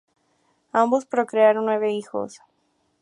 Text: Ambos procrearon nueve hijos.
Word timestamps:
Ambos 0.71 1.05
procrearon 1.05 1.65
nueve 1.67 1.91
hijos. 1.93 2.41